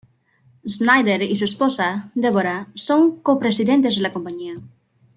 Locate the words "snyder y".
0.67-1.37